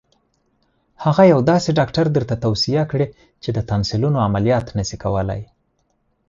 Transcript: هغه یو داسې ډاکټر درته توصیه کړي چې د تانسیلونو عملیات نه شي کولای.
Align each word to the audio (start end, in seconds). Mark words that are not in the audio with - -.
هغه 1.03 1.23
یو 1.31 1.39
داسې 1.51 1.69
ډاکټر 1.79 2.05
درته 2.15 2.35
توصیه 2.45 2.83
کړي 2.91 3.07
چې 3.43 3.49
د 3.53 3.59
تانسیلونو 3.69 4.17
عملیات 4.27 4.65
نه 4.77 4.83
شي 4.89 4.97
کولای. 5.03 5.41